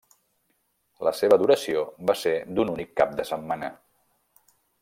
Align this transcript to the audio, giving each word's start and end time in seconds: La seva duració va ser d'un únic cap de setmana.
La 1.07 1.13
seva 1.19 1.37
duració 1.43 1.83
va 2.11 2.17
ser 2.23 2.35
d'un 2.55 2.75
únic 2.75 2.93
cap 3.03 3.15
de 3.21 3.29
setmana. 3.33 3.71